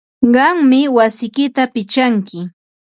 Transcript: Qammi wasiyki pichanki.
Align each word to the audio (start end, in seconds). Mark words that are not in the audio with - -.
Qammi 0.33 0.81
wasiyki 0.97 1.45
pichanki. 1.73 2.39